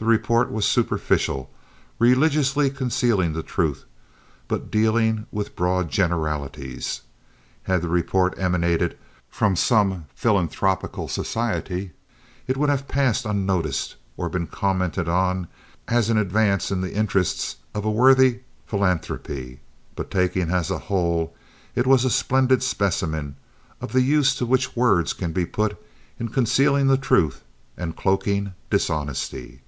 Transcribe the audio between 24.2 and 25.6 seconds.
to which words can be